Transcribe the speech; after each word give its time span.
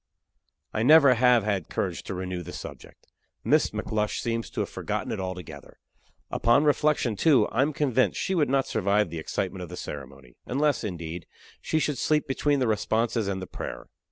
I 0.73 0.81
never 0.81 1.13
have 1.13 1.43
had 1.43 1.69
courage 1.69 2.01
to 2.05 2.15
renew 2.15 2.41
the 2.41 2.53
subject. 2.53 3.05
Miss 3.43 3.69
McLush 3.69 4.19
seems 4.19 4.49
to 4.49 4.61
have 4.61 4.69
forgotten 4.71 5.11
it 5.11 5.19
altogether. 5.19 5.77
Upon 6.31 6.63
reflection, 6.63 7.15
too, 7.15 7.47
I'm 7.51 7.71
convinced 7.71 8.19
she 8.19 8.33
would 8.33 8.49
not 8.49 8.65
survive 8.65 9.11
the 9.11 9.19
excitement 9.19 9.61
of 9.61 9.69
the 9.69 9.77
ceremony 9.77 10.37
unless, 10.47 10.83
indeed, 10.83 11.27
she 11.61 11.77
should 11.77 11.99
sleep 11.99 12.25
between 12.27 12.57
the 12.57 12.67
responses 12.67 13.27
and 13.27 13.43
the 13.43 13.45
prayer. 13.45 13.89